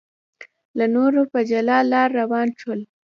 [0.77, 2.81] له نورو په جلا لار روان شول.